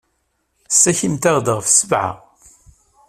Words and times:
Ssakimt-aɣ-d 0.71 1.47
ɣef 1.55 1.67
ssebɛa. 1.69 2.13